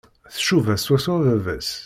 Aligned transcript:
Tcuba 0.35 0.73
swaswa 0.77 1.15
baba-s. 1.23 1.69